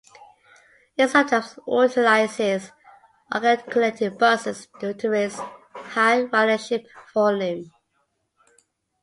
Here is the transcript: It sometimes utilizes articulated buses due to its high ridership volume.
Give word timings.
It 0.97 1.09
sometimes 1.09 1.59
utilizes 1.67 2.71
articulated 3.31 4.17
buses 4.17 4.67
due 4.79 4.95
to 4.95 5.11
its 5.11 5.37
high 5.75 6.23
ridership 6.23 6.87
volume. 7.13 7.69